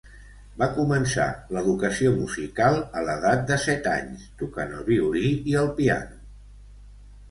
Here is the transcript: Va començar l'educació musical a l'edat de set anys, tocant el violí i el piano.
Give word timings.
Va 0.61 0.67
començar 0.77 1.27
l'educació 1.57 2.15
musical 2.15 2.79
a 2.81 3.05
l'edat 3.11 3.47
de 3.53 3.61
set 3.69 3.93
anys, 3.95 4.27
tocant 4.43 4.77
el 4.83 4.93
violí 4.93 5.39
i 5.55 5.59
el 5.65 5.75
piano. 5.83 6.23